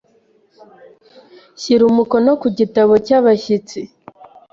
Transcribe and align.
Shyira 1.59 1.83
umukono 1.91 2.29
ku 2.41 2.47
gitabo 2.57 2.93
cyabashyitsi. 3.05 3.79